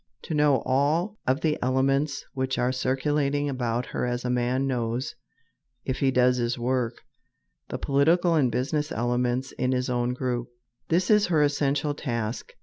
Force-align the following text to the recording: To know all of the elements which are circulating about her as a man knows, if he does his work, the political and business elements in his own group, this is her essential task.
To 0.23 0.33
know 0.33 0.63
all 0.65 1.19
of 1.27 1.41
the 1.41 1.59
elements 1.61 2.25
which 2.33 2.57
are 2.57 2.71
circulating 2.71 3.47
about 3.47 3.85
her 3.85 4.07
as 4.07 4.25
a 4.25 4.31
man 4.31 4.65
knows, 4.65 5.13
if 5.85 5.99
he 5.99 6.09
does 6.09 6.37
his 6.37 6.57
work, 6.57 7.03
the 7.69 7.77
political 7.77 8.33
and 8.33 8.51
business 8.51 8.91
elements 8.91 9.51
in 9.59 9.73
his 9.73 9.91
own 9.91 10.15
group, 10.15 10.47
this 10.87 11.11
is 11.11 11.27
her 11.27 11.43
essential 11.43 11.93
task. 11.93 12.53